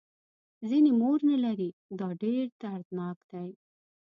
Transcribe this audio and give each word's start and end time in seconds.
ځینې 0.69 0.91
مور 0.99 1.19
نه 1.29 1.37
لري 1.45 1.69
دا 1.99 2.07
ډېر 2.23 2.43
دردناک 2.61 3.17
دی. 3.31 3.49